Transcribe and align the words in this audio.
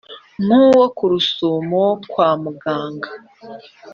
nk’uwo 0.45 0.85
ku 0.97 1.03
rusumo 1.11 1.83
kwa 2.11 2.29
mugara 2.41 3.09